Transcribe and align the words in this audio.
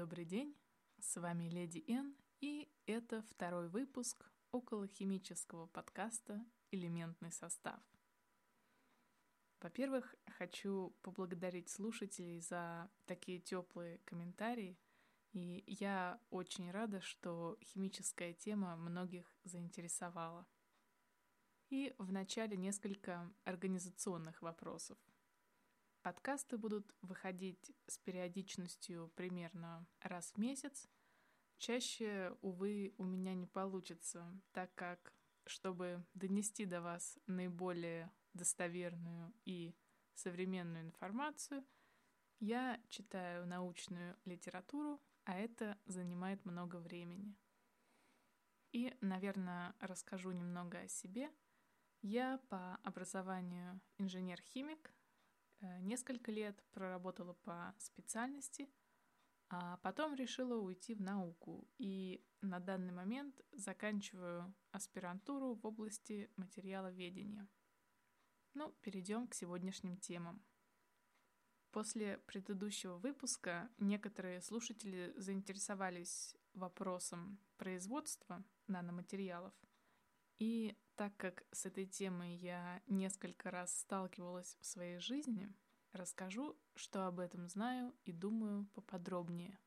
Добрый 0.00 0.24
день, 0.24 0.56
с 0.98 1.20
вами 1.20 1.50
Леди 1.50 1.84
Н, 1.86 2.16
и 2.40 2.72
это 2.86 3.20
второй 3.28 3.68
выпуск 3.68 4.32
околохимического 4.50 5.66
подкаста 5.66 6.42
«Элементный 6.70 7.30
состав». 7.30 7.82
Во-первых, 9.60 10.14
хочу 10.38 10.96
поблагодарить 11.02 11.68
слушателей 11.68 12.40
за 12.40 12.90
такие 13.04 13.40
теплые 13.40 13.98
комментарии, 14.06 14.78
и 15.34 15.64
я 15.66 16.18
очень 16.30 16.70
рада, 16.70 17.02
что 17.02 17.58
химическая 17.60 18.32
тема 18.32 18.76
многих 18.76 19.26
заинтересовала. 19.44 20.46
И 21.68 21.94
в 21.98 22.10
начале 22.10 22.56
несколько 22.56 23.30
организационных 23.44 24.40
вопросов. 24.40 24.96
Подкасты 26.02 26.56
будут 26.56 26.94
выходить 27.02 27.72
с 27.86 27.98
периодичностью 27.98 29.12
примерно 29.16 29.86
раз 30.00 30.32
в 30.32 30.38
месяц. 30.38 30.88
Чаще, 31.58 32.34
увы, 32.40 32.94
у 32.96 33.04
меня 33.04 33.34
не 33.34 33.46
получится, 33.46 34.26
так 34.52 34.74
как, 34.74 35.14
чтобы 35.44 36.02
донести 36.14 36.64
до 36.64 36.80
вас 36.80 37.18
наиболее 37.26 38.10
достоверную 38.32 39.34
и 39.44 39.74
современную 40.14 40.84
информацию, 40.84 41.66
я 42.38 42.82
читаю 42.88 43.46
научную 43.46 44.16
литературу, 44.24 45.02
а 45.24 45.36
это 45.36 45.76
занимает 45.84 46.42
много 46.46 46.76
времени. 46.76 47.36
И, 48.72 48.96
наверное, 49.02 49.74
расскажу 49.80 50.32
немного 50.32 50.78
о 50.78 50.88
себе. 50.88 51.30
Я 52.00 52.38
по 52.48 52.76
образованию 52.76 53.82
инженер-химик, 53.98 54.94
несколько 55.80 56.30
лет 56.30 56.62
проработала 56.72 57.34
по 57.34 57.74
специальности, 57.78 58.68
а 59.48 59.78
потом 59.78 60.14
решила 60.14 60.56
уйти 60.56 60.94
в 60.94 61.00
науку 61.00 61.68
и 61.78 62.24
на 62.40 62.60
данный 62.60 62.92
момент 62.92 63.40
заканчиваю 63.52 64.54
аспирантуру 64.70 65.54
в 65.54 65.66
области 65.66 66.30
материаловедения. 66.36 67.48
Ну, 68.54 68.72
перейдем 68.80 69.26
к 69.26 69.34
сегодняшним 69.34 69.96
темам. 69.96 70.44
После 71.72 72.18
предыдущего 72.18 72.96
выпуска 72.98 73.70
некоторые 73.78 74.40
слушатели 74.40 75.12
заинтересовались 75.16 76.36
вопросом 76.52 77.38
производства 77.56 78.44
наноматериалов. 78.66 79.54
И 80.40 80.74
так 80.96 81.14
как 81.18 81.44
с 81.52 81.66
этой 81.66 81.84
темой 81.84 82.34
я 82.34 82.82
несколько 82.86 83.50
раз 83.50 83.78
сталкивалась 83.78 84.56
в 84.58 84.64
своей 84.64 84.98
жизни, 84.98 85.52
расскажу, 85.92 86.58
что 86.74 87.06
об 87.06 87.20
этом 87.20 87.46
знаю 87.46 87.94
и 88.06 88.12
думаю 88.12 88.66
поподробнее. 88.72 89.58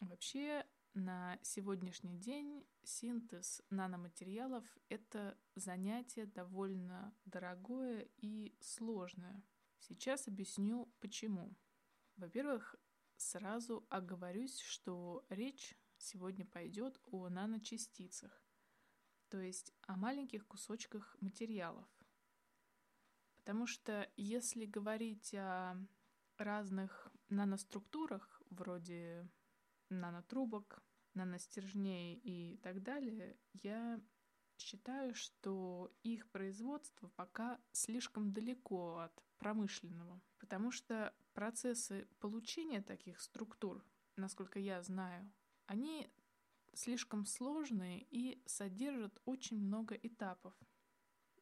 Вообще, 0.00 0.66
на 0.92 1.38
сегодняшний 1.40 2.18
день 2.18 2.66
синтез 2.82 3.62
наноматериалов— 3.70 4.64
это 4.90 5.38
занятие 5.54 6.26
довольно 6.26 7.14
дорогое 7.24 8.06
и 8.18 8.54
сложное. 8.60 9.42
Сейчас 9.78 10.28
объясню, 10.28 10.92
почему. 11.00 11.56
Во-первых, 12.16 12.76
сразу 13.16 13.86
оговорюсь, 13.88 14.60
что 14.60 15.24
речь 15.30 15.78
сегодня 15.96 16.44
пойдет 16.44 17.00
о 17.04 17.30
наночастицах 17.30 18.41
то 19.32 19.40
есть 19.40 19.72
о 19.86 19.96
маленьких 19.96 20.46
кусочках 20.46 21.16
материалов. 21.20 21.88
Потому 23.38 23.66
что 23.66 24.06
если 24.18 24.66
говорить 24.66 25.34
о 25.34 25.74
разных 26.36 27.10
наноструктурах, 27.30 28.42
вроде 28.50 29.26
нанотрубок, 29.88 30.84
наностержней 31.14 32.16
и 32.16 32.58
так 32.58 32.82
далее, 32.82 33.38
я 33.54 34.02
считаю, 34.58 35.14
что 35.14 35.90
их 36.02 36.28
производство 36.28 37.08
пока 37.16 37.58
слишком 37.72 38.34
далеко 38.34 38.98
от 38.98 39.24
промышленного, 39.38 40.20
потому 40.40 40.70
что 40.70 41.14
процессы 41.32 42.06
получения 42.20 42.82
таких 42.82 43.18
структур, 43.18 43.82
насколько 44.16 44.58
я 44.58 44.82
знаю, 44.82 45.32
они 45.64 46.12
слишком 46.74 47.26
сложные 47.26 48.06
и 48.10 48.42
содержат 48.46 49.20
очень 49.24 49.60
много 49.60 49.94
этапов. 49.94 50.54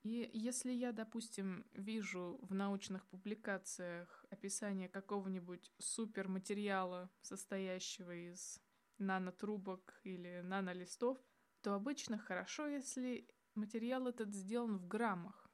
И 0.02 0.30
если 0.32 0.72
я, 0.72 0.92
допустим, 0.92 1.66
вижу 1.72 2.38
в 2.42 2.54
научных 2.54 3.06
публикациях 3.06 4.24
описание 4.30 4.88
какого-нибудь 4.88 5.72
суперматериала, 5.78 7.10
состоящего 7.20 8.14
из 8.14 8.60
нанотрубок 8.98 10.00
или 10.04 10.40
нанолистов, 10.42 11.19
то 11.60 11.74
обычно 11.74 12.16
хорошо, 12.16 12.66
если 12.66 13.28
материал 13.54 14.06
этот 14.06 14.34
сделан 14.34 14.78
в 14.78 14.88
граммах. 14.88 15.50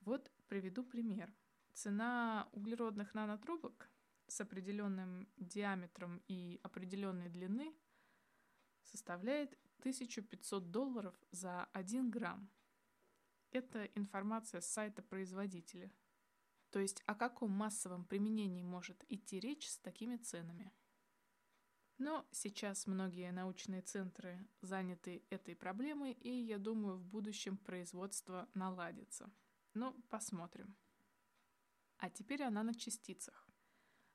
Вот 0.00 0.30
приведу 0.48 0.82
пример. 0.82 1.34
Цена 1.72 2.48
углеродных 2.52 3.14
нанотрубок 3.14 3.90
с 4.28 4.40
определенным 4.40 5.28
диаметром 5.36 6.22
и 6.28 6.60
определенной 6.62 7.28
длины 7.28 7.74
составляет 8.84 9.58
1500 9.80 10.70
долларов 10.70 11.14
за 11.30 11.64
1 11.72 12.10
грамм. 12.10 12.48
Это 13.50 13.84
информация 13.94 14.60
с 14.60 14.66
сайта 14.66 15.02
производителя. 15.02 15.92
То 16.70 16.80
есть 16.80 17.02
о 17.06 17.14
каком 17.14 17.50
массовом 17.50 18.04
применении 18.04 18.62
может 18.62 19.04
идти 19.08 19.38
речь 19.38 19.68
с 19.68 19.78
такими 19.78 20.16
ценами? 20.16 20.72
Но 21.98 22.26
сейчас 22.32 22.86
многие 22.86 23.30
научные 23.30 23.82
центры 23.82 24.48
заняты 24.60 25.22
этой 25.30 25.54
проблемой, 25.54 26.12
и 26.12 26.30
я 26.30 26.58
думаю, 26.58 26.96
в 26.96 27.06
будущем 27.06 27.56
производство 27.56 28.48
наладится. 28.54 29.30
Но 29.74 29.92
посмотрим. 30.08 30.74
А 31.98 32.10
теперь 32.10 32.42
о 32.42 32.50
наночастицах. 32.50 33.48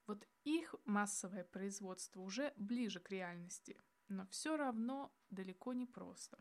Вот 0.08 0.28
их 0.44 0.76
массовое 0.84 1.46
производство 1.46 2.22
уже 2.22 2.54
ближе 2.58 3.00
к 3.00 3.10
реальности– 3.12 3.80
но 4.10 4.26
все 4.28 4.58
равно 4.58 5.14
далеко 5.30 5.74
не 5.74 5.86
просто. 5.86 6.38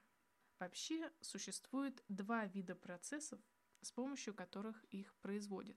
Вообще 0.58 1.12
существует 1.20 2.02
два 2.08 2.46
вида 2.46 2.74
процессов, 2.74 3.40
с 3.82 3.92
помощью 3.92 4.34
которых 4.34 4.82
их 4.84 5.14
производят. 5.16 5.76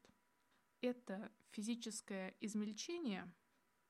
Это 0.80 1.32
физическое 1.52 2.36
измельчение 2.40 3.32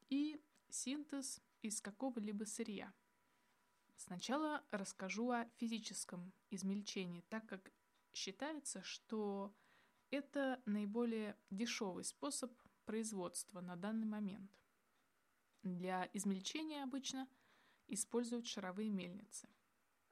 и 0.09 0.43
синтез 0.69 1.41
из 1.61 1.79
какого-либо 1.79 2.43
сырья. 2.43 2.93
Сначала 3.95 4.65
расскажу 4.71 5.29
о 5.29 5.47
физическом 5.57 6.33
измельчении, 6.49 7.23
так 7.29 7.45
как 7.45 7.71
считается, 8.11 8.81
что 8.81 9.55
это 10.09 10.61
наиболее 10.65 11.37
дешевый 11.51 12.03
способ 12.03 12.51
производства 12.85 13.61
на 13.61 13.75
данный 13.77 14.07
момент. 14.07 14.51
Для 15.63 16.09
измельчения 16.11 16.83
обычно– 16.83 17.29
используют 17.93 18.47
шаровые 18.47 18.89
мельницы. 18.89 19.47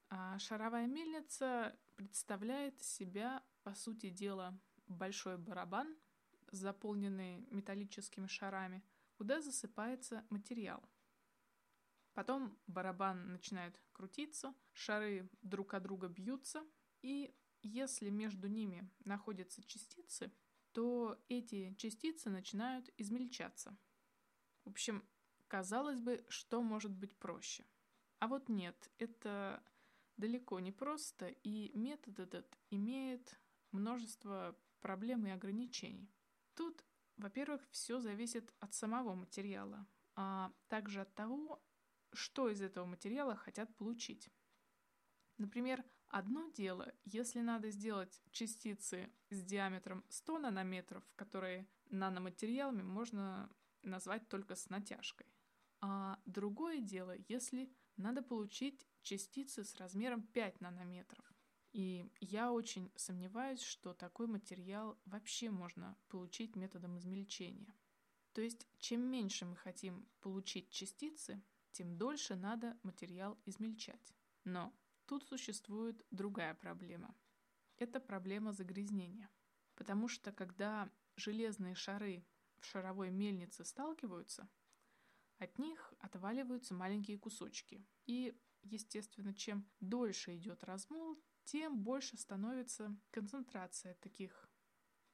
А 0.09 0.37
шаровая 0.39 0.87
мельница 0.87 1.77
представляет 1.95 2.81
себя, 2.81 3.43
по 3.63 3.75
сути 3.75 4.09
дела, 4.09 4.59
большой 4.87 5.37
барабан, 5.37 5.95
заполненный 6.51 7.45
металлическими 7.51 8.27
шарами, 8.27 8.83
куда 9.13 9.41
засыпается 9.41 10.25
материал. 10.29 10.83
Потом 12.13 12.57
барабан 12.67 13.31
начинает 13.31 13.79
крутиться, 13.91 14.53
шары 14.73 15.29
друг 15.41 15.73
от 15.73 15.83
друга 15.83 16.07
бьются, 16.07 16.65
и 17.01 17.33
если 17.61 18.09
между 18.09 18.47
ними 18.47 18.89
находятся 19.05 19.63
частицы, 19.63 20.31
то 20.71 21.21
эти 21.29 21.73
частицы 21.75 22.29
начинают 22.29 22.89
измельчаться. 22.97 23.77
В 24.65 24.69
общем, 24.69 25.03
Казалось 25.49 25.99
бы, 25.99 26.23
что 26.29 26.61
может 26.61 26.91
быть 26.91 27.17
проще? 27.17 27.65
А 28.19 28.27
вот 28.27 28.49
нет, 28.49 28.91
это 28.99 29.63
далеко 30.15 30.59
не 30.59 30.71
просто, 30.71 31.27
и 31.27 31.71
метод 31.73 32.19
этот 32.19 32.59
имеет 32.69 33.33
множество 33.71 34.55
проблем 34.79 35.25
и 35.25 35.31
ограничений. 35.31 36.13
Тут, 36.53 36.85
во-первых, 37.17 37.67
все 37.71 37.99
зависит 37.99 38.53
от 38.59 38.75
самого 38.75 39.15
материала, 39.15 39.87
а 40.15 40.53
также 40.67 41.01
от 41.01 41.15
того, 41.15 41.59
что 42.13 42.49
из 42.49 42.61
этого 42.61 42.85
материала 42.85 43.35
хотят 43.35 43.75
получить. 43.75 44.29
Например, 45.39 45.83
одно 46.09 46.51
дело, 46.51 46.93
если 47.05 47.41
надо 47.41 47.71
сделать 47.71 48.21
частицы 48.29 49.11
с 49.31 49.43
диаметром 49.43 50.05
100 50.09 50.37
нанометров, 50.37 51.03
которые 51.15 51.67
наноматериалами 51.89 52.83
можно 52.83 53.49
назвать 53.81 54.29
только 54.29 54.55
с 54.55 54.69
натяжкой. 54.69 55.25
А 55.81 56.19
другое 56.25 56.81
дело, 56.81 57.15
если 57.27 57.71
надо 57.97 58.21
получить 58.21 58.87
частицы 59.01 59.63
с 59.63 59.75
размером 59.75 60.23
5 60.23 60.61
нанометров. 60.61 61.33
И 61.71 62.09
я 62.19 62.51
очень 62.51 62.91
сомневаюсь, 62.95 63.61
что 63.61 63.93
такой 63.93 64.27
материал 64.27 64.97
вообще 65.05 65.51
можно 65.51 65.95
получить 66.07 66.55
методом 66.55 66.97
измельчения. 66.97 67.75
То 68.33 68.41
есть, 68.41 68.67
чем 68.77 69.01
меньше 69.01 69.45
мы 69.45 69.55
хотим 69.55 70.07
получить 70.21 70.69
частицы, 70.69 71.41
тем 71.71 71.97
дольше 71.97 72.35
надо 72.35 72.77
материал 72.83 73.37
измельчать. 73.45 74.13
Но 74.43 74.73
тут 75.05 75.23
существует 75.25 76.05
другая 76.09 76.55
проблема. 76.55 77.15
Это 77.77 77.99
проблема 77.99 78.51
загрязнения. 78.51 79.29
Потому 79.75 80.07
что 80.07 80.31
когда 80.31 80.89
железные 81.15 81.75
шары 81.75 82.25
в 82.59 82.65
шаровой 82.65 83.11
мельнице 83.11 83.63
сталкиваются, 83.63 84.49
от 85.39 85.57
них 85.57 85.93
отваливаются 85.99 86.73
маленькие 86.73 87.17
кусочки. 87.17 87.85
И, 88.05 88.37
естественно, 88.61 89.33
чем 89.33 89.65
дольше 89.79 90.35
идет 90.35 90.63
размол, 90.63 91.19
тем 91.45 91.81
больше 91.81 92.17
становится 92.17 92.95
концентрация 93.11 93.95
таких 93.95 94.49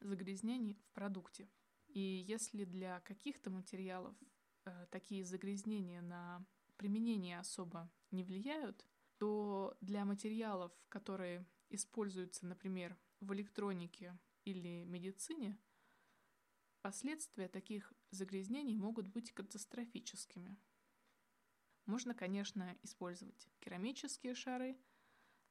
загрязнений 0.02 0.74
в 0.74 0.94
продукте. 0.94 1.48
И 1.88 2.26
если 2.28 2.66
для 2.66 3.00
каких-то 3.02 3.50
материалов 3.50 4.16
э, 4.66 4.88
такие 4.92 5.24
загрязнения 5.24 6.02
на 6.02 6.46
применение 6.76 7.40
особо 7.40 7.90
не 8.12 8.24
влияют, 8.24 8.86
то 9.18 9.78
для 9.80 10.04
материалов, 10.04 10.74
которые 10.90 11.46
используются, 11.70 12.46
например, 12.46 12.98
в 13.22 13.34
электронике 13.34 14.18
или 14.44 14.84
медицине, 14.84 15.58
последствия 16.86 17.48
таких 17.48 17.92
загрязнений 18.12 18.76
могут 18.76 19.08
быть 19.08 19.32
катастрофическими. 19.32 20.56
Можно, 21.88 22.14
конечно, 22.14 22.78
использовать 22.84 23.50
керамические 23.60 24.36
шары, 24.36 24.78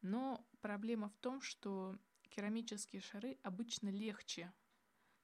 но 0.01 0.49
проблема 0.61 1.09
в 1.09 1.17
том, 1.17 1.41
что 1.41 1.99
керамические 2.29 3.03
шары 3.03 3.37
обычно 3.43 3.89
легче 3.89 4.53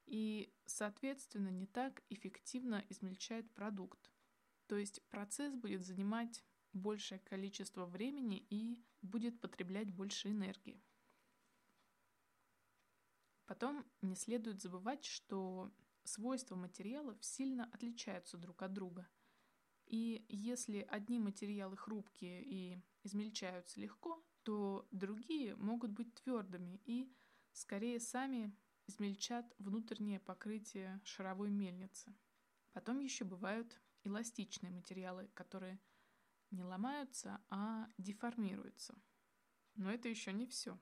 и, 0.05 0.53
соответственно, 0.67 1.51
не 1.51 1.69
так 1.69 2.03
эффективно 2.09 2.85
измельчают 2.89 3.49
продукт. 3.55 4.11
То 4.67 4.77
есть 4.77 5.01
процесс 5.11 5.55
будет 5.55 5.85
занимать 5.85 6.45
большее 6.73 7.21
количество 7.21 7.87
времени 7.87 8.45
и 8.51 8.85
будет 9.01 9.41
потреблять 9.41 9.93
больше 9.93 10.33
энергии. 10.33 10.83
Потом 13.47 13.87
не 14.03 14.17
следует 14.17 14.61
забывать, 14.61 15.05
что 15.05 15.73
свойства 16.11 16.57
материалов 16.57 17.17
сильно 17.21 17.65
отличаются 17.73 18.37
друг 18.37 18.63
от 18.63 18.73
друга. 18.73 19.09
И 19.87 20.25
если 20.29 20.87
одни 20.91 21.19
материалы 21.19 21.77
хрупкие 21.77 22.43
и 22.45 22.83
измельчаются 23.03 23.81
легко, 23.81 24.25
то 24.43 24.89
другие 24.91 25.57
могут 25.57 25.93
быть 25.93 26.15
твердыми 26.15 26.81
и 26.85 27.13
скорее 27.53 28.01
сами 28.01 28.57
измельчат 28.87 29.55
внутреннее 29.59 30.21
покрытие 30.21 31.01
шаровой 31.05 31.51
мельницы. 31.51 32.15
Потом 32.73 33.01
еще 33.01 33.25
бывают 33.25 33.81
эластичные 34.05 34.71
материалы, 34.71 35.29
которые 35.35 35.81
не 36.51 36.65
ломаются, 36.65 37.41
а 37.51 37.89
деформируются. 37.99 39.01
Но 39.75 39.93
это 39.93 40.09
еще 40.09 40.33
не 40.33 40.47
все. 40.47 40.79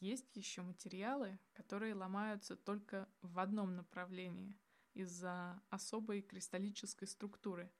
Есть 0.00 0.36
еще 0.36 0.62
материалы, 0.62 1.38
которые 1.52 1.94
ломаются 1.94 2.56
только 2.56 3.08
в 3.22 3.38
одном 3.38 3.76
направлении 3.76 4.58
из-за 4.92 5.62
особой 5.70 6.22
кристаллической 6.22 7.08
структуры. 7.08 7.72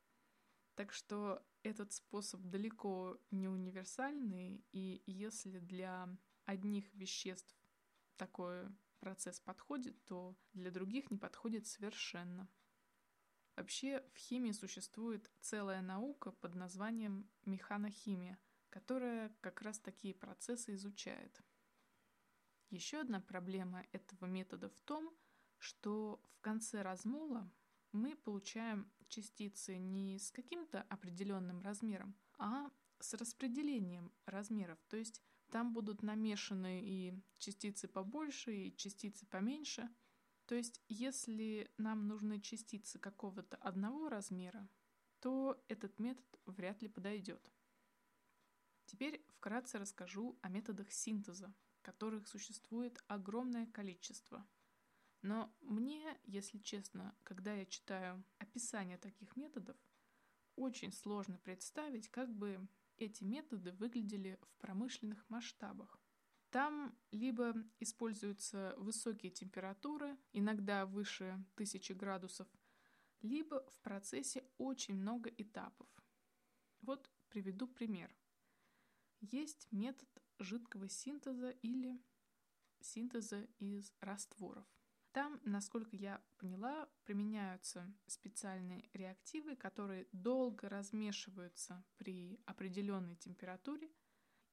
Так 0.74 0.92
что 0.92 1.44
этот 1.62 1.92
способ 1.92 2.40
далеко 2.42 3.18
не 3.30 3.48
универсальный, 3.48 4.64
и 4.72 5.02
если 5.06 5.58
для 5.58 6.08
одних 6.44 6.92
веществ 6.94 7.56
такой 8.16 8.68
процесс 9.00 9.40
подходит, 9.40 10.02
то 10.04 10.36
для 10.52 10.70
других 10.70 11.10
не 11.10 11.18
подходит 11.18 11.66
совершенно. 11.66 12.48
Вообще 13.56 14.04
в 14.12 14.18
химии 14.18 14.52
существует 14.52 15.30
целая 15.40 15.80
наука 15.80 16.32
под 16.32 16.54
названием 16.54 17.28
механохимия, 17.46 18.38
которая 18.68 19.34
как 19.40 19.62
раз 19.62 19.78
такие 19.78 20.14
процессы 20.14 20.74
изучает. 20.74 21.40
Еще 22.70 23.00
одна 23.00 23.20
проблема 23.20 23.84
этого 23.92 24.26
метода 24.26 24.68
в 24.68 24.78
том, 24.80 25.14
что 25.58 26.20
в 26.36 26.40
конце 26.40 26.82
размола 26.82 27.50
мы 27.92 28.16
получаем 28.16 28.90
частицы 29.08 29.78
не 29.78 30.18
с 30.18 30.30
каким-то 30.30 30.82
определенным 30.82 31.62
размером, 31.62 32.16
а 32.38 32.70
с 32.98 33.14
распределением 33.14 34.12
размеров. 34.26 34.78
То 34.88 34.96
есть 34.96 35.22
там 35.50 35.72
будут 35.72 36.02
намешаны 36.02 36.82
и 36.82 37.14
частицы 37.38 37.88
побольше, 37.88 38.54
и 38.54 38.76
частицы 38.76 39.26
поменьше– 39.26 39.88
то 40.46 40.54
есть, 40.54 40.80
если 40.88 41.70
нам 41.76 42.06
нужны 42.06 42.40
частицы 42.40 43.00
какого-то 43.00 43.56
одного 43.56 44.08
размера, 44.08 44.68
то 45.20 45.60
этот 45.66 45.98
метод 45.98 46.24
вряд 46.46 46.82
ли 46.82 46.88
подойдет. 46.88 47.52
Теперь 48.84 49.26
вкратце 49.28 49.78
расскажу 49.78 50.38
о 50.42 50.48
методах 50.48 50.92
синтеза, 50.92 51.52
которых 51.86 52.26
существует 52.26 53.00
огромное 53.06 53.66
количество. 53.66 54.44
Но 55.22 55.54
мне, 55.60 56.18
если 56.24 56.58
честно, 56.58 57.16
когда 57.22 57.54
я 57.54 57.64
читаю 57.64 58.24
описание 58.38 58.98
таких 58.98 59.36
методов, 59.36 59.76
очень 60.56 60.92
сложно 60.92 61.38
представить, 61.38 62.08
как 62.08 62.28
бы 62.34 62.66
эти 62.96 63.22
методы 63.22 63.70
выглядели 63.70 64.36
в 64.42 64.56
промышленных 64.56 65.30
масштабах. 65.30 66.00
Там 66.50 66.98
либо 67.12 67.54
используются 67.78 68.74
высокие 68.78 69.30
температуры, 69.30 70.18
иногда 70.32 70.86
выше 70.86 71.40
1000 71.54 71.94
градусов, 71.94 72.48
либо 73.22 73.64
в 73.70 73.80
процессе 73.80 74.44
очень 74.58 74.96
много 74.96 75.30
этапов. 75.30 75.86
Вот 76.80 77.08
приведу 77.28 77.68
пример. 77.68 78.12
Есть 79.20 79.68
метод 79.70 80.08
жидкого 80.38 80.88
синтеза 80.88 81.50
или 81.62 82.02
синтеза 82.80 83.46
из 83.58 83.92
растворов. 84.00 84.66
Там, 85.12 85.40
насколько 85.44 85.96
я 85.96 86.22
поняла, 86.36 86.88
применяются 87.04 87.90
специальные 88.06 88.90
реактивы, 88.92 89.56
которые 89.56 90.06
долго 90.12 90.68
размешиваются 90.68 91.84
при 91.96 92.40
определенной 92.46 93.16
температуре– 93.16 93.90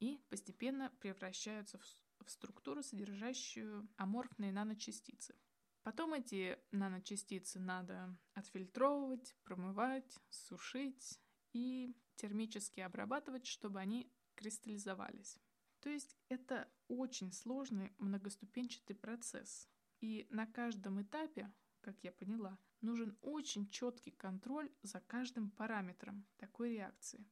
и 0.03 0.19
постепенно 0.30 0.91
превращаются 1.00 1.77
в, 1.77 2.25
в 2.25 2.30
структуру, 2.30 2.83
содержащую 2.83 3.88
аморфные 3.95 4.51
наночастицы. 4.51 5.33
Потом 5.81 6.13
эти 6.13 6.59
наночастицы 6.71 7.59
надо 7.59 8.18
отфильтровывать, 8.33 9.33
промывать, 9.44 10.18
сушить 10.30 11.19
и 11.53 11.95
термически 12.15 12.81
обрабатывать, 12.81 13.45
чтобы 13.45 13.80
они 13.80 14.11
кристаллизовались. 14.35 15.40
То 15.83 15.90
есть 15.90 16.18
это 16.30 16.68
очень 16.87 17.31
сложный 17.31 17.94
многоступенчатый 17.99 18.95
процесс. 18.95 19.69
И 19.99 20.28
на 20.31 20.47
каждом 20.47 21.02
этапе, 21.02 21.54
как 21.81 22.04
я 22.04 22.11
поняла, 22.11 22.57
нужен 22.81 23.18
очень 23.21 23.69
четкий 23.69 24.11
контроль 24.11 24.71
за 24.81 24.99
каждым 25.02 25.52
параметром 25.52 26.25
такой 26.37 26.71
реакции. 26.71 27.30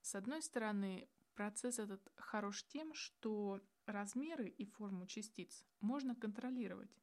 С 0.00 0.14
одной 0.14 0.42
стороны, 0.42 1.08
Процесс 1.36 1.78
этот 1.78 2.00
хорош 2.16 2.64
тем, 2.64 2.94
что 2.94 3.60
размеры 3.84 4.48
и 4.48 4.64
форму 4.64 5.06
частиц 5.06 5.66
можно 5.80 6.16
контролировать, 6.16 6.98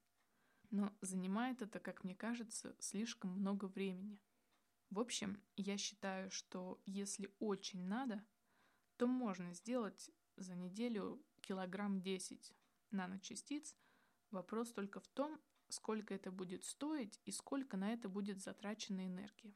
но 0.72 0.92
занимает 1.02 1.62
это, 1.62 1.80
как 1.80 2.04
мне 2.04 2.16
кажется, 2.16 2.76
слишком 2.80 3.30
много 3.30 3.66
времени. 3.66 4.20
В 4.90 5.00
общем, 5.00 5.40
я 5.56 5.78
считаю, 5.78 6.32
что 6.32 6.82
если 6.88 7.32
очень 7.38 7.84
надо, 7.86 8.26
то 8.98 9.06
можно 9.06 9.54
сделать 9.54 10.10
за 10.38 10.56
неделю 10.56 11.24
килограмм 11.42 12.02
10 12.02 12.54
наночастиц. 12.92 13.76
Вопрос 14.32 14.72
только 14.72 15.00
в 15.00 15.08
том, 15.08 15.40
сколько 15.70 16.14
это 16.14 16.32
будет 16.32 16.64
стоить 16.64 17.20
и 17.26 17.32
сколько 17.32 17.78
на 17.78 17.94
это 17.94 18.10
будет 18.10 18.42
затрачено 18.42 19.06
энергии. 19.06 19.56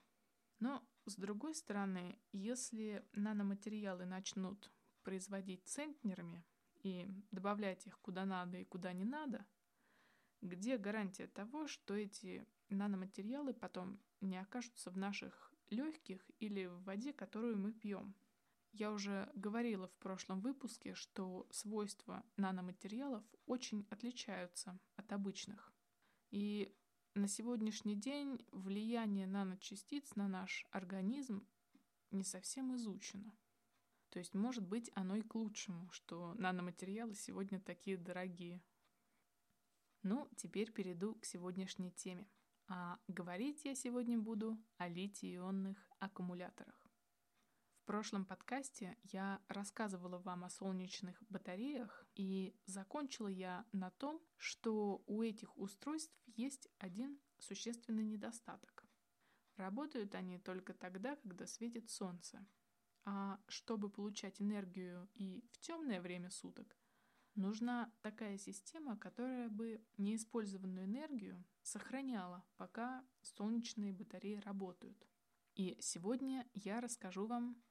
Но, 0.59 0.87
с 1.05 1.15
другой 1.15 1.55
стороны, 1.55 2.19
если 2.31 3.05
наноматериалы 3.13 4.05
начнут 4.05 4.71
производить 5.03 5.67
центнерами 5.67 6.43
и 6.83 7.07
добавлять 7.31 7.85
их 7.87 7.99
куда 7.99 8.25
надо 8.25 8.57
и 8.57 8.65
куда 8.65 8.93
не 8.93 9.05
надо, 9.05 9.45
где 10.41 10.77
гарантия 10.77 11.27
того, 11.27 11.67
что 11.67 11.95
эти 11.95 12.47
наноматериалы 12.69 13.53
потом 13.53 13.99
не 14.21 14.37
окажутся 14.37 14.91
в 14.91 14.97
наших 14.97 15.53
легких 15.69 16.29
или 16.39 16.65
в 16.65 16.83
воде, 16.83 17.13
которую 17.13 17.57
мы 17.57 17.71
пьем? 17.71 18.15
Я 18.77 18.91
уже 18.91 19.27
говорила 19.33 19.87
в 19.87 19.97
прошлом 19.97 20.39
выпуске, 20.39 20.93
что 20.93 21.47
свойства 21.49 22.23
наноматериалов 22.35 23.23
очень 23.47 23.87
отличаются 23.89 24.79
от 24.95 25.11
обычных. 25.11 25.73
И 26.29 26.77
на 27.15 27.27
сегодняшний 27.27 27.95
день 27.95 28.45
влияние 28.51 29.25
наночастиц 29.25 30.15
на 30.15 30.27
наш 30.27 30.67
организм 30.69 31.47
не 32.11 32.23
совсем 32.23 32.75
изучено. 32.75 33.35
То 34.09 34.19
есть, 34.19 34.35
может 34.35 34.67
быть, 34.67 34.91
оно 34.93 35.15
и 35.15 35.23
к 35.23 35.33
лучшему, 35.33 35.89
что 35.89 36.35
наноматериалы 36.35 37.15
сегодня 37.15 37.59
такие 37.59 37.97
дорогие. 37.97 38.61
Ну, 40.03 40.29
теперь 40.35 40.71
перейду 40.71 41.15
к 41.15 41.25
сегодняшней 41.25 41.89
теме. 41.89 42.29
А 42.67 42.99
говорить 43.07 43.65
я 43.65 43.73
сегодня 43.73 44.19
буду 44.19 44.55
о 44.77 44.87
литий-ионных 44.87 45.89
аккумуляторах. 45.97 46.86
В 47.87 47.89
прошлом 47.89 48.25
подкасте 48.25 48.97
я 49.05 49.41
рассказывала 49.47 50.17
вам 50.17 50.43
о 50.43 50.49
солнечных 50.49 51.23
батареях, 51.29 52.05
и 52.15 52.53
закончила 52.65 53.29
я 53.29 53.65
на 53.71 53.91
том, 53.91 54.21
что 54.35 55.01
у 55.07 55.23
этих 55.23 55.57
устройств 55.57 56.13
есть 56.25 56.67
один 56.79 57.17
существенный 57.39 58.03
недостаток. 58.03 58.85
Работают 59.55 60.15
они 60.15 60.37
только 60.37 60.73
тогда, 60.73 61.15
когда 61.15 61.47
светит 61.47 61.89
солнце. 61.89 62.45
А 63.05 63.39
чтобы 63.47 63.89
получать 63.89 64.41
энергию 64.41 65.09
и 65.13 65.47
в 65.53 65.57
темное 65.59 66.01
время 66.01 66.29
суток, 66.29 66.77
нужна 67.35 67.89
такая 68.01 68.37
система, 68.37 68.97
которая 68.97 69.47
бы 69.47 69.81
неиспользованную 69.95 70.87
энергию 70.87 71.41
сохраняла, 71.61 72.43
пока 72.57 73.07
солнечные 73.21 73.93
батареи 73.93 74.41
работают. 74.41 75.07
И 75.55 75.77
сегодня 75.79 76.45
я 76.53 76.81
расскажу 76.81 77.25
вам 77.25 77.63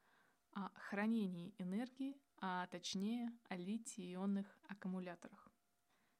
о 0.56 0.70
хранении 0.88 1.54
энергии, 1.58 2.18
а 2.38 2.66
точнее 2.68 3.30
о 3.50 3.56
литий-ионных 3.56 4.46
аккумуляторах. 4.68 5.52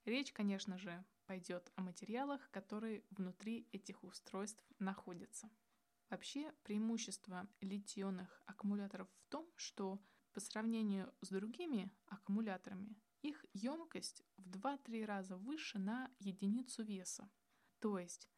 Речь, 0.05 0.31
конечно 0.31 0.77
же, 0.77 1.03
пойдет 1.25 1.73
о 1.75 1.81
материалах, 1.81 2.51
которые 2.51 3.03
внутри 3.11 3.67
этих 3.73 4.05
устройств 4.05 4.63
находятся. 4.79 5.51
Вообще, 6.11 6.53
преимущество 6.65 7.49
литий-ионных 7.63 8.43
аккумуляторов 8.45 9.09
в 9.09 9.31
том, 9.31 9.51
что 9.57 9.99
по 10.35 10.41
сравнению 10.41 11.11
с 11.23 11.31
другими 11.31 11.91
аккумуляторами 12.07 12.95
их 13.23 13.43
емкость 13.55 14.23
в 14.37 14.51
2-3 14.51 15.07
раза 15.07 15.39
выше 15.39 15.79
на 15.79 16.11
единицу 16.19 16.85
веса. 16.85 17.31
То 17.79 17.99
есть, 17.99 18.29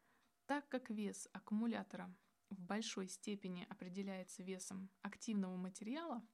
так 0.45 0.69
как 0.69 0.89
вес 0.89 1.27
аккумулятора 1.33 2.15
в 2.49 2.61
большой 2.61 3.07
степени 3.07 3.65
определяется 3.69 4.43
весом 4.43 4.89
активного 5.01 5.55
материала, 5.55 6.25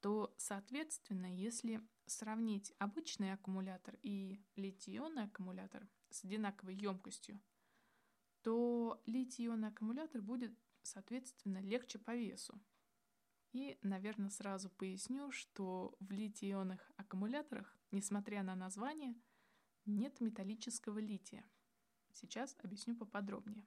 то, 0.00 0.34
соответственно, 0.38 1.26
если 1.26 1.80
сравнить 2.06 2.72
обычный 2.78 3.32
аккумулятор 3.32 3.98
и 4.02 4.40
литий-ионный 4.54 5.24
аккумулятор 5.24 5.88
с 6.10 6.24
одинаковой 6.24 6.76
емкостью, 6.76 7.40
то 8.42 9.02
литий-ионный 9.06 9.68
аккумулятор 9.68 10.22
будет, 10.22 10.56
соответственно, 10.82 11.58
легче 11.58 11.98
по 11.98 12.14
весу. 12.14 12.60
И, 13.52 13.78
наверное, 13.82 14.30
сразу 14.30 14.70
поясню, 14.70 15.32
что 15.32 15.96
в 15.98 16.12
литий-ионных 16.12 16.92
аккумуляторах, 16.96 17.76
несмотря 17.90 18.42
на 18.42 18.54
название, 18.54 19.16
нет 19.86 20.20
металлического 20.20 20.98
лития. 20.98 21.44
Сейчас 22.12 22.56
объясню 22.62 22.96
поподробнее. 22.96 23.66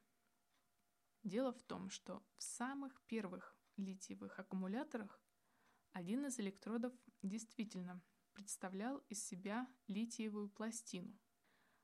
Дело 1.23 1.51
в 1.51 1.61
том, 1.63 1.89
что 1.89 2.23
в 2.37 2.43
самых 2.43 3.01
первых 3.07 3.57
литиевых 3.75 4.39
аккумуляторах 4.39 5.21
один 5.91 6.25
из 6.25 6.39
электродов 6.39 6.93
действительно 7.21 8.01
представлял 8.33 8.97
из 9.09 9.25
себя 9.25 9.67
литиевую 9.87 10.49
пластину. 10.49 11.17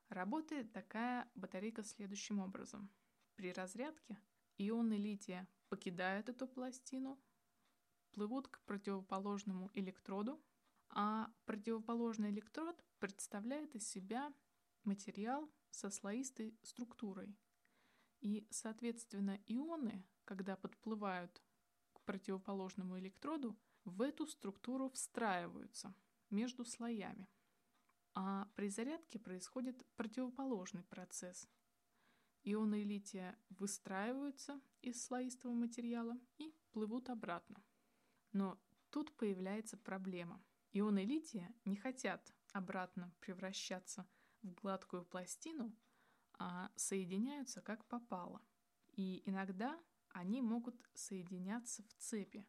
Работает 0.08 0.72
такая 0.72 1.30
батарейка 1.34 1.82
следующим 1.82 2.38
образом. 2.38 2.90
При 3.34 3.52
разрядке 3.52 4.18
ионы 4.56 4.94
лития 4.94 5.48
покидают 5.68 6.28
эту 6.28 6.46
пластину, 6.46 7.20
плывут 8.12 8.48
к 8.48 8.62
противоположному 8.64 9.70
электроду, 9.74 10.42
а 10.88 11.30
противоположный 11.44 12.30
электрод 12.30 12.82
представляет 12.98 13.74
из 13.74 13.86
себя 13.86 14.32
материал 14.84 15.50
со 15.70 15.90
слоистой 15.90 16.56
структурой. 16.62 17.36
И, 18.26 18.44
соответственно, 18.50 19.40
ионы, 19.46 20.04
когда 20.24 20.56
подплывают 20.56 21.40
к 21.92 22.00
противоположному 22.00 22.98
электроду, 22.98 23.56
в 23.84 24.02
эту 24.02 24.26
структуру 24.26 24.90
встраиваются 24.90 25.94
между 26.30 26.64
слоями. 26.64 27.28
А 28.14 28.50
при 28.56 28.68
зарядке 28.68 29.20
происходит 29.20 29.86
противоположный 29.94 30.82
процесс. 30.82 31.48
Ионы 32.42 32.82
лития 32.82 33.38
выстраиваются 33.50 34.60
из 34.82 35.04
слоистого 35.04 35.52
материала 35.52 36.18
и 36.38 36.52
плывут 36.72 37.10
обратно. 37.10 37.62
Но 38.32 38.60
тут 38.90 39.16
появляется 39.16 39.76
проблема. 39.76 40.42
Ионы 40.72 41.04
лития 41.04 41.54
не 41.64 41.76
хотят 41.76 42.34
обратно 42.52 43.14
превращаться 43.20 44.04
в 44.42 44.52
гладкую 44.54 45.04
пластину, 45.04 45.72
соединяются 46.76 47.60
как 47.60 47.84
попало. 47.86 48.42
И 48.92 49.22
иногда 49.26 49.78
они 50.10 50.40
могут 50.40 50.76
соединяться 50.94 51.82
в 51.82 51.94
цепи. 51.94 52.46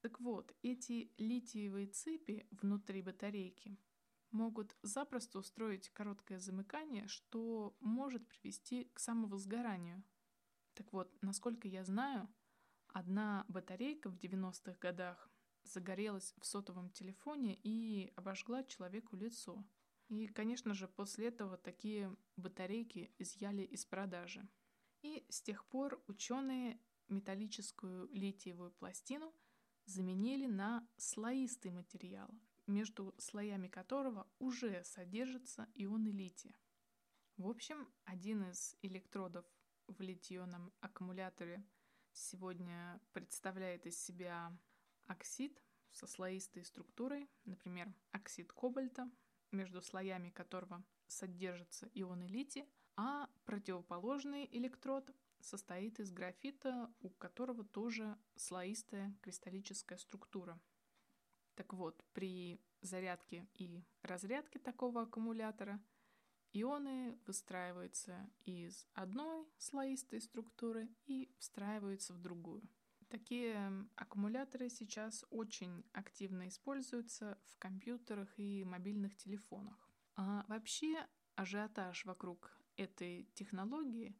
Так 0.00 0.20
вот, 0.20 0.54
эти 0.62 1.12
литиевые 1.18 1.86
цепи 1.86 2.46
внутри 2.50 3.02
батарейки 3.02 3.78
могут 4.30 4.76
запросто 4.82 5.38
устроить 5.38 5.88
короткое 5.90 6.38
замыкание, 6.38 7.08
что 7.08 7.76
может 7.80 8.26
привести 8.28 8.84
к 8.92 8.98
самовозгоранию. 8.98 10.04
Так 10.74 10.92
вот, 10.92 11.10
насколько 11.22 11.68
я 11.68 11.84
знаю, 11.84 12.28
одна 12.88 13.44
батарейка 13.48 14.10
в 14.10 14.16
90-х 14.16 14.78
годах 14.78 15.30
загорелась 15.64 16.34
в 16.38 16.46
сотовом 16.46 16.90
телефоне 16.90 17.58
и 17.62 18.12
обожгла 18.16 18.62
человеку 18.64 19.16
лицо. 19.16 19.64
И, 20.08 20.28
конечно 20.28 20.74
же, 20.74 20.86
после 20.86 21.28
этого 21.28 21.56
такие 21.56 22.16
батарейки 22.36 23.12
изъяли 23.18 23.62
из 23.62 23.84
продажи. 23.84 24.48
И 25.02 25.24
с 25.28 25.42
тех 25.42 25.64
пор 25.66 26.02
ученые 26.06 26.80
металлическую 27.08 28.08
литиевую 28.12 28.70
пластину 28.72 29.34
заменили 29.84 30.46
на 30.46 30.88
слоистый 30.96 31.70
материал, 31.70 32.28
между 32.66 33.14
слоями 33.18 33.68
которого 33.68 34.28
уже 34.38 34.82
содержатся 34.84 35.68
ионы 35.74 36.08
лития. 36.08 36.56
В 37.36 37.48
общем, 37.48 37.88
один 38.04 38.44
из 38.44 38.76
электродов 38.82 39.44
в 39.86 40.00
литионном 40.00 40.72
аккумуляторе 40.80 41.64
сегодня 42.12 43.00
представляет 43.12 43.86
из 43.86 44.02
себя 44.02 44.56
оксид 45.06 45.62
со 45.92 46.06
слоистой 46.06 46.64
структурой, 46.64 47.28
например, 47.44 47.92
оксид 48.10 48.52
кобальта, 48.52 49.10
между 49.50 49.82
слоями 49.82 50.30
которого 50.30 50.84
содержатся 51.06 51.88
ионы 51.94 52.24
лития, 52.24 52.66
а 52.96 53.28
противоположный 53.44 54.48
электрод 54.52 55.10
состоит 55.40 56.00
из 56.00 56.10
графита, 56.12 56.92
у 57.00 57.10
которого 57.10 57.64
тоже 57.64 58.18
слоистая 58.36 59.14
кристаллическая 59.22 59.98
структура. 59.98 60.58
Так 61.54 61.72
вот, 61.72 62.04
при 62.12 62.60
зарядке 62.80 63.46
и 63.54 63.84
разрядке 64.02 64.58
такого 64.58 65.02
аккумулятора 65.02 65.80
ионы 66.52 67.18
выстраиваются 67.26 68.30
из 68.44 68.86
одной 68.94 69.46
слоистой 69.58 70.20
структуры 70.20 70.88
и 71.06 71.30
встраиваются 71.38 72.14
в 72.14 72.18
другую. 72.18 72.62
Такие 73.08 73.88
аккумуляторы 73.94 74.68
сейчас 74.68 75.24
очень 75.30 75.84
активно 75.92 76.48
используются 76.48 77.38
в 77.46 77.56
компьютерах 77.58 78.36
и 78.38 78.64
мобильных 78.64 79.16
телефонах. 79.16 79.90
А 80.16 80.44
вообще 80.48 81.06
ажиотаж 81.36 82.04
вокруг 82.04 82.58
этой 82.76 83.30
технологии 83.34 84.18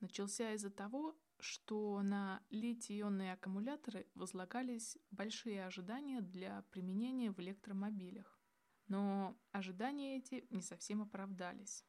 начался 0.00 0.52
из-за 0.54 0.70
того, 0.70 1.18
что 1.38 2.00
на 2.02 2.42
литий-ионные 2.50 3.32
аккумуляторы 3.32 4.08
возлагались 4.14 4.96
большие 5.10 5.66
ожидания 5.66 6.20
для 6.20 6.62
применения 6.70 7.32
в 7.32 7.40
электромобилях. 7.40 8.40
Но 8.86 9.36
ожидания 9.50 10.18
эти 10.18 10.46
не 10.50 10.62
совсем 10.62 11.02
оправдались. 11.02 11.84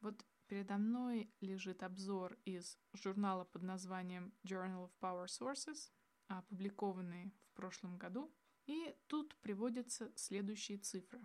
Вот 0.00 0.24
Передо 0.50 0.78
мной 0.78 1.32
лежит 1.40 1.84
обзор 1.84 2.36
из 2.44 2.76
журнала 2.92 3.44
под 3.44 3.62
названием 3.62 4.34
Journal 4.42 4.90
of 4.90 4.90
Power 5.00 5.26
Sources, 5.26 5.92
опубликованный 6.26 7.32
в 7.44 7.52
прошлом 7.52 7.96
году, 7.96 8.34
и 8.66 8.96
тут 9.06 9.36
приводятся 9.42 10.10
следующие 10.16 10.78
цифры. 10.78 11.24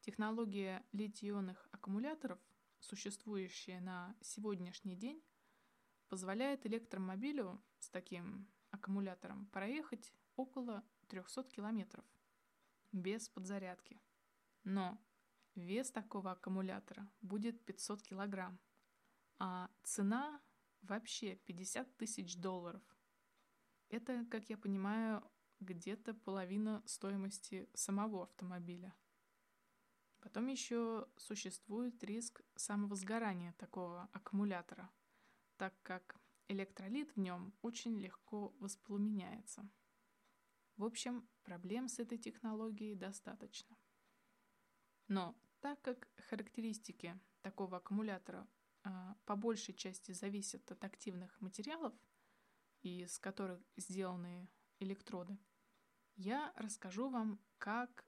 Технология 0.00 0.84
литий-ионных 0.90 1.68
аккумуляторов, 1.70 2.40
существующая 2.80 3.78
на 3.78 4.16
сегодняшний 4.20 4.96
день, 4.96 5.22
позволяет 6.08 6.66
электромобилю 6.66 7.62
с 7.78 7.88
таким 7.88 8.48
аккумулятором 8.72 9.46
проехать 9.46 10.12
около 10.34 10.82
300 11.06 11.44
километров 11.44 12.04
без 12.90 13.28
подзарядки. 13.28 14.00
Но 14.64 15.00
Вес 15.54 15.90
такого 15.92 16.32
аккумулятора 16.32 17.08
будет 17.20 17.64
500 17.64 18.02
килограмм, 18.02 18.58
а 19.38 19.70
цена 19.84 20.40
вообще 20.82 21.36
50 21.36 21.96
тысяч 21.96 22.36
долларов. 22.36 22.82
Это, 23.88 24.24
как 24.30 24.50
я 24.50 24.58
понимаю, 24.58 25.22
где-то 25.60 26.14
половина 26.14 26.82
стоимости 26.86 27.68
самого 27.74 28.24
автомобиля. 28.24 28.94
Потом 30.20 30.48
еще 30.48 31.06
существует 31.16 32.02
риск 32.02 32.42
самовозгорания 32.56 33.52
такого 33.52 34.08
аккумулятора, 34.12 34.90
так 35.56 35.74
как 35.82 36.18
электролит 36.48 37.14
в 37.14 37.20
нем 37.20 37.54
очень 37.62 38.00
легко 38.00 38.54
воспламеняется. 38.58 39.68
В 40.76 40.84
общем, 40.84 41.28
проблем 41.42 41.88
с 41.88 41.98
этой 41.98 42.18
технологией 42.18 42.96
достаточно. 42.96 43.76
Но 45.06 45.36
так 45.64 45.80
как 45.80 46.08
характеристики 46.28 47.18
такого 47.40 47.78
аккумулятора 47.78 48.46
а, 48.82 49.16
по 49.24 49.34
большей 49.34 49.72
части 49.72 50.12
зависят 50.12 50.70
от 50.70 50.84
активных 50.84 51.40
материалов, 51.40 51.94
из 52.82 53.18
которых 53.18 53.62
сделаны 53.74 54.50
электроды, 54.78 55.38
я 56.16 56.52
расскажу 56.56 57.08
вам, 57.08 57.40
как 57.56 58.04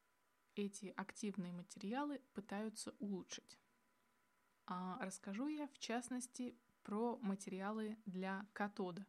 эти 0.55 0.93
активные 0.99 1.55
материалы 1.55 2.21
пытаются 2.35 2.95
улучшить. 2.99 3.59
А 4.67 4.99
расскажу 5.01 5.49
я, 5.49 5.67
в 5.69 5.79
частности, 5.79 6.59
про 6.83 7.17
материалы 7.23 7.97
для 8.05 8.47
катода, 8.53 9.07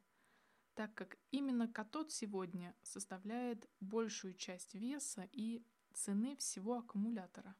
так 0.74 0.94
как 0.94 1.18
именно 1.32 1.68
катод 1.68 2.14
сегодня 2.14 2.74
составляет 2.82 3.70
большую 3.82 4.36
часть 4.36 4.74
веса 4.74 5.28
и 5.34 5.66
цены 5.92 6.38
всего 6.38 6.78
аккумулятора. 6.78 7.54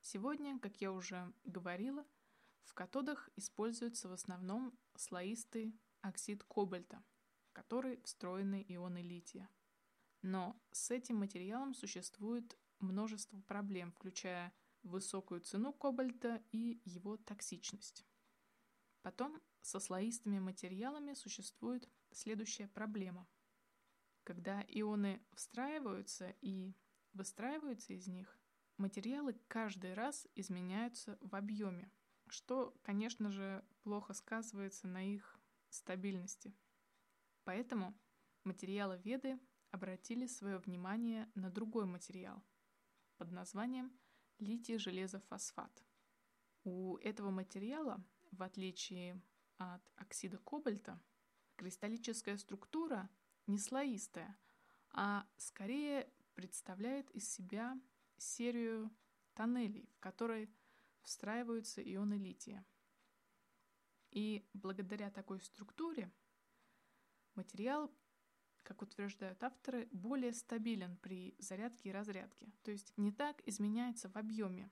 Сегодня, 0.00 0.58
как 0.58 0.80
я 0.80 0.92
уже 0.92 1.32
говорила, 1.44 2.06
в 2.64 2.74
катодах 2.74 3.28
используется 3.36 4.08
в 4.08 4.12
основном 4.12 4.78
слоистый 4.96 5.78
оксид 6.00 6.42
кобальта, 6.44 7.02
который 7.52 8.00
встроены 8.02 8.64
ионы 8.68 8.98
лития. 8.98 9.48
Но 10.22 10.60
с 10.70 10.90
этим 10.90 11.16
материалом 11.16 11.74
существует 11.74 12.56
множество 12.78 13.40
проблем, 13.42 13.92
включая 13.92 14.52
высокую 14.82 15.40
цену 15.40 15.72
кобальта 15.72 16.42
и 16.52 16.80
его 16.84 17.16
токсичность. 17.18 18.06
Потом 19.02 19.40
со 19.60 19.80
слоистыми 19.80 20.38
материалами 20.38 21.14
существует 21.14 21.88
следующая 22.12 22.68
проблема. 22.68 23.28
Когда 24.24 24.62
ионы 24.68 25.22
встраиваются 25.34 26.34
и 26.40 26.74
выстраиваются 27.12 27.94
из 27.94 28.06
них, 28.06 28.39
материалы 28.80 29.38
каждый 29.46 29.94
раз 29.94 30.26
изменяются 30.34 31.18
в 31.20 31.36
объеме, 31.36 31.92
что, 32.28 32.74
конечно 32.82 33.30
же, 33.30 33.64
плохо 33.82 34.14
сказывается 34.14 34.88
на 34.88 35.04
их 35.04 35.38
стабильности. 35.68 36.52
Поэтому 37.44 37.94
материалы 38.42 38.98
веды 39.04 39.38
обратили 39.70 40.26
свое 40.26 40.58
внимание 40.58 41.30
на 41.34 41.50
другой 41.50 41.84
материал 41.84 42.42
под 43.18 43.30
названием 43.30 43.92
литий-железофосфат. 44.38 45.84
У 46.64 46.96
этого 46.98 47.30
материала, 47.30 48.02
в 48.32 48.42
отличие 48.42 49.20
от 49.58 49.82
оксида 49.96 50.38
кобальта, 50.38 51.00
кристаллическая 51.56 52.38
структура 52.38 53.10
не 53.46 53.58
слоистая, 53.58 54.38
а 54.92 55.26
скорее 55.36 56.10
представляет 56.34 57.10
из 57.10 57.30
себя 57.30 57.78
серию 58.20 58.90
тоннелей, 59.34 59.88
в 59.94 60.00
которые 60.00 60.48
встраиваются 61.02 61.82
ионы 61.82 62.14
лития. 62.14 62.64
И 64.10 64.48
благодаря 64.52 65.10
такой 65.10 65.40
структуре 65.40 66.12
материал 67.34 67.90
как 68.62 68.82
утверждают 68.82 69.42
авторы, 69.42 69.88
более 69.90 70.32
стабилен 70.32 70.96
при 70.98 71.34
зарядке 71.38 71.88
и 71.88 71.92
разрядке, 71.92 72.52
то 72.62 72.70
есть 72.70 72.92
не 72.96 73.10
так 73.10 73.42
изменяется 73.46 74.08
в 74.08 74.16
объеме. 74.16 74.70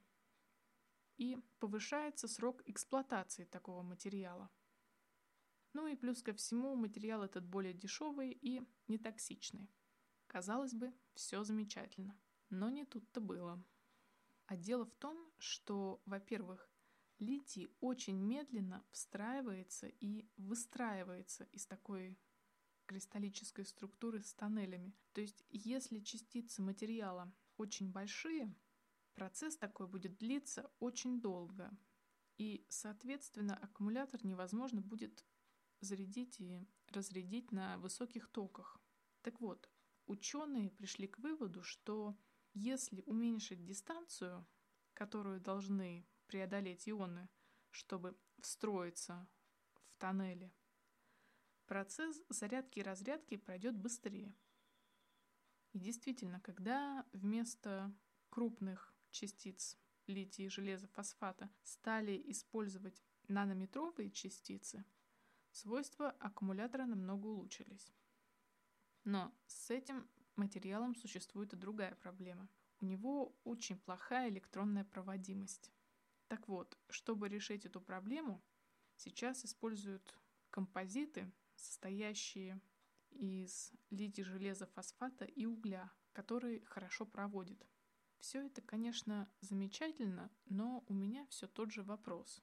И 1.16 1.36
повышается 1.58 2.28
срок 2.28 2.62
эксплуатации 2.66 3.44
такого 3.44 3.82
материала. 3.82 4.50
Ну 5.72 5.86
и 5.88 5.96
плюс 5.96 6.22
ко 6.22 6.32
всему 6.32 6.76
материал 6.76 7.22
этот 7.22 7.44
более 7.44 7.74
дешевый 7.74 8.30
и 8.30 8.62
нетоксичный. 8.86 9.68
Казалось 10.28 10.74
бы, 10.74 10.94
все 11.14 11.42
замечательно, 11.42 12.16
но 12.50 12.70
не 12.70 12.84
тут-то 12.84 13.20
было. 13.20 13.62
А 14.46 14.56
дело 14.56 14.84
в 14.86 14.94
том, 14.94 15.30
что, 15.38 16.00
во-первых, 16.06 16.70
литий 17.18 17.68
очень 17.80 18.16
медленно 18.16 18.84
встраивается 18.90 19.88
и 19.88 20.26
выстраивается 20.36 21.44
из 21.52 21.66
такой 21.66 22.18
кристаллической 22.86 23.66
структуры 23.66 24.22
с 24.22 24.32
тоннелями. 24.34 24.94
То 25.12 25.20
есть, 25.20 25.44
если 25.50 26.00
частицы 26.00 26.62
материала 26.62 27.32
очень 27.56 27.90
большие, 27.90 28.54
процесс 29.14 29.56
такой 29.56 29.86
будет 29.86 30.16
длиться 30.16 30.70
очень 30.78 31.20
долго. 31.20 31.70
И, 32.38 32.64
соответственно, 32.68 33.56
аккумулятор 33.56 34.24
невозможно 34.24 34.80
будет 34.80 35.26
зарядить 35.80 36.40
и 36.40 36.66
разрядить 36.88 37.52
на 37.52 37.78
высоких 37.78 38.28
токах. 38.28 38.80
Так 39.22 39.40
вот, 39.40 39.68
ученые 40.06 40.70
пришли 40.70 41.08
к 41.08 41.18
выводу, 41.18 41.62
что 41.62 42.16
если 42.58 43.02
уменьшить 43.06 43.64
дистанцию, 43.64 44.46
которую 44.94 45.40
должны 45.40 46.06
преодолеть 46.26 46.88
ионы, 46.88 47.28
чтобы 47.70 48.18
встроиться 48.40 49.28
в 49.74 49.94
тоннели, 49.98 50.52
процесс 51.66 52.20
зарядки 52.28 52.80
и 52.80 52.82
разрядки 52.82 53.36
пройдет 53.36 53.76
быстрее. 53.76 54.34
И 55.72 55.78
действительно, 55.78 56.40
когда 56.40 57.06
вместо 57.12 57.94
крупных 58.30 58.92
частиц 59.10 59.78
лития 60.06 60.46
и 60.46 60.50
железа 60.50 60.88
фосфата 60.88 61.50
стали 61.62 62.20
использовать 62.30 63.02
нанометровые 63.28 64.10
частицы, 64.10 64.84
свойства 65.52 66.10
аккумулятора 66.10 66.86
намного 66.86 67.26
улучшились. 67.26 67.92
Но 69.04 69.32
с 69.46 69.70
этим 69.70 70.08
материалом 70.38 70.94
существует 70.94 71.52
и 71.52 71.56
другая 71.56 71.94
проблема. 71.96 72.48
У 72.80 72.86
него 72.86 73.36
очень 73.44 73.78
плохая 73.78 74.30
электронная 74.30 74.84
проводимость. 74.84 75.72
Так 76.28 76.46
вот, 76.48 76.78
чтобы 76.88 77.28
решить 77.28 77.66
эту 77.66 77.80
проблему, 77.80 78.42
сейчас 78.96 79.44
используют 79.44 80.14
композиты, 80.50 81.32
состоящие 81.56 82.60
из 83.10 83.72
литий 83.90 84.24
железа, 84.24 84.66
фосфата 84.66 85.24
и 85.24 85.46
угля, 85.46 85.90
который 86.12 86.60
хорошо 86.64 87.04
проводит. 87.06 87.66
Все 88.18 88.44
это, 88.46 88.60
конечно, 88.62 89.30
замечательно, 89.40 90.30
но 90.46 90.84
у 90.88 90.94
меня 90.94 91.26
все 91.26 91.46
тот 91.46 91.70
же 91.70 91.82
вопрос. 91.82 92.42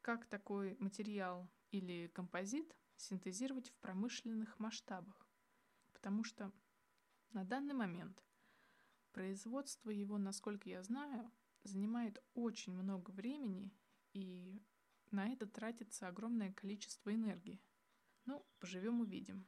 Как 0.00 0.26
такой 0.26 0.76
материал 0.78 1.50
или 1.70 2.08
композит 2.08 2.74
синтезировать 2.96 3.70
в 3.70 3.74
промышленных 3.76 4.58
масштабах? 4.58 5.26
Потому 5.92 6.24
что 6.24 6.50
на 7.32 7.44
данный 7.44 7.74
момент 7.74 8.24
производство 9.12 9.90
его, 9.90 10.18
насколько 10.18 10.68
я 10.68 10.82
знаю, 10.82 11.30
занимает 11.64 12.22
очень 12.34 12.72
много 12.72 13.10
времени, 13.10 13.72
и 14.12 14.62
на 15.10 15.28
это 15.28 15.46
тратится 15.46 16.08
огромное 16.08 16.52
количество 16.52 17.14
энергии. 17.14 17.60
Ну, 18.24 18.46
поживем 18.58 19.00
увидим. 19.00 19.46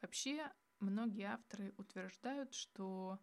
Вообще, 0.00 0.52
многие 0.80 1.24
авторы 1.24 1.74
утверждают, 1.76 2.54
что 2.54 3.18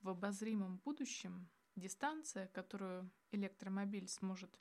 в 0.00 0.08
обозримом 0.08 0.78
будущем 0.78 1.48
дистанция, 1.74 2.48
которую 2.48 3.10
электромобиль 3.30 4.08
сможет 4.08 4.60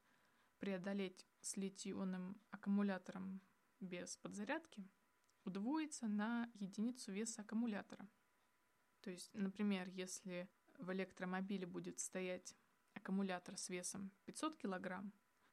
преодолеть 0.59 1.27
с 1.41 1.57
литий-ионным 1.57 2.41
аккумулятором 2.49 3.41
без 3.79 4.17
подзарядки, 4.17 4.89
удвоится 5.43 6.07
на 6.07 6.49
единицу 6.55 7.11
веса 7.11 7.41
аккумулятора. 7.41 8.09
То 9.05 9.11
есть, 9.11 9.29
например, 9.35 9.87
если 9.89 10.49
в 10.79 10.91
электромобиле 10.91 11.67
будет 11.67 11.99
стоять 11.99 12.57
аккумулятор 12.95 13.55
с 13.55 13.69
весом 13.69 14.11
500 14.25 14.57
кг, 14.57 15.03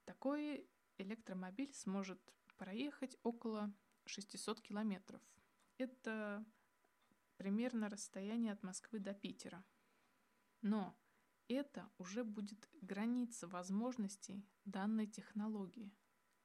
такой 0.07 0.67
электромобиль 0.97 1.75
сможет 1.75 2.19
проехать 2.57 3.19
около 3.23 3.71
600 4.07 4.63
километров. 4.63 5.21
Это 5.77 6.47
примерно 7.37 7.91
расстояние 7.91 8.55
от 8.55 8.63
Москвы 8.63 9.01
до 9.01 9.13
Питера. 9.13 9.63
Но 10.63 10.99
это 11.47 11.91
уже 11.99 12.25
будет 12.25 12.71
граница 12.81 13.49
возможностей 13.49 14.49
данной 14.65 15.07
технологии. 15.07 15.93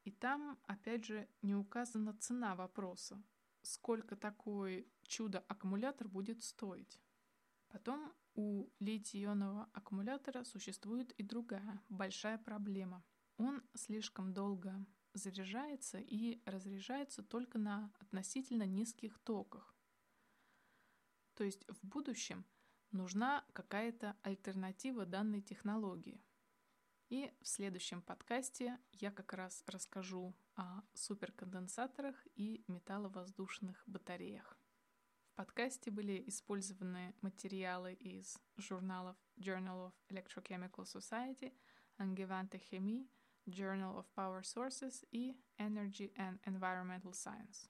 И 0.03 0.11
там, 0.11 0.59
опять 0.63 1.05
же, 1.05 1.29
не 1.41 1.55
указана 1.55 2.13
цена 2.17 2.53
вопроса, 2.53 3.23
сколько 3.67 4.15
такой 4.15 4.87
чудо-аккумулятор 5.03 6.07
будет 6.07 6.43
стоить. 6.43 6.99
Потом 7.67 8.13
у 8.33 8.69
литий-ионного 8.79 9.69
аккумулятора 9.73 10.43
существует 10.43 11.11
и 11.13 11.23
другая 11.23 11.83
большая 11.89 12.37
проблема. 12.37 13.03
Он 13.37 13.61
слишком 13.75 14.33
долго 14.33 14.85
заряжается 15.13 15.99
и 15.99 16.41
разряжается 16.45 17.23
только 17.23 17.57
на 17.57 17.91
относительно 17.99 18.63
низких 18.63 19.19
токах. 19.19 19.75
То 21.33 21.43
есть 21.43 21.65
в 21.67 21.85
будущем 21.85 22.45
нужна 22.91 23.45
какая-то 23.53 24.15
альтернатива 24.23 25.05
данной 25.05 25.41
технологии. 25.41 26.23
И 27.09 27.31
в 27.41 27.47
следующем 27.47 28.01
подкасте 28.01 28.77
я 28.91 29.11
как 29.11 29.31
раз 29.31 29.63
расскажу 29.67 30.35
о 30.55 30.81
суперконденсаторах 30.93 32.15
и 32.35 32.65
металловоздушных 32.67 33.81
батареях. 33.87 34.59
В 35.31 35.35
подкасте 35.37 35.89
были 35.89 36.21
использованы 36.27 37.15
материалы 37.21 37.93
из 37.93 38.37
журналов 38.57 39.15
Journal 39.37 39.89
of 39.89 39.93
Electrochemical 40.09 40.83
Society, 40.83 41.53
Angewandte 41.97 42.59
Chemie, 42.59 43.07
Journal 43.45 43.95
of 43.95 44.05
Power 44.13 44.41
Sources 44.41 45.07
и 45.11 45.39
Energy 45.57 46.13
and 46.17 46.41
Environmental 46.45 47.13
Science. 47.13 47.69